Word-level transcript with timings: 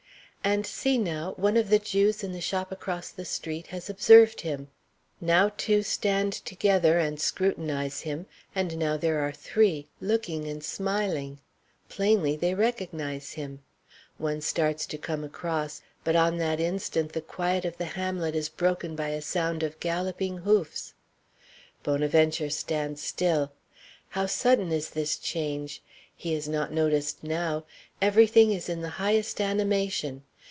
And 0.43 0.65
see, 0.65 0.97
now. 0.97 1.33
One 1.37 1.55
of 1.55 1.69
the 1.69 1.77
Jews 1.77 2.23
in 2.23 2.31
the 2.31 2.41
shop 2.41 2.71
across 2.71 3.11
the 3.11 3.25
street 3.25 3.67
has 3.67 3.91
observed 3.91 4.41
him. 4.41 4.69
Now 5.21 5.51
two 5.55 5.83
stand 5.83 6.33
together 6.33 6.97
and 6.97 7.21
scrutinize 7.21 8.01
him; 8.01 8.25
and 8.55 8.75
now 8.75 8.97
there 8.97 9.19
are 9.19 9.31
three, 9.31 9.87
looking 10.01 10.47
and 10.47 10.63
smiling. 10.63 11.37
Plainly, 11.89 12.35
they 12.35 12.55
recognize 12.55 13.33
him. 13.33 13.61
One 14.17 14.41
starts 14.41 14.87
to 14.87 14.97
come 14.97 15.23
across, 15.23 15.83
but 16.03 16.15
on 16.15 16.39
that 16.39 16.59
instant 16.59 17.13
the 17.13 17.21
quiet 17.21 17.63
of 17.63 17.77
the 17.77 17.85
hamlet 17.93 18.35
is 18.35 18.49
broken 18.49 18.95
by 18.95 19.09
a 19.09 19.21
sound 19.21 19.61
of 19.61 19.79
galloping 19.79 20.39
hoofs. 20.39 20.95
Bonaventure 21.83 22.49
stands 22.49 23.03
still. 23.03 23.51
How 24.09 24.25
sudden 24.25 24.71
is 24.71 24.89
this 24.89 25.17
change! 25.17 25.83
He 26.17 26.33
is 26.33 26.49
not 26.49 26.73
noticed 26.73 27.23
now; 27.23 27.65
every 28.01 28.25
thing 28.25 28.51
is 28.51 28.69
in 28.69 28.81
the 28.81 28.89
highest 28.97 29.39
animation. 29.39 30.23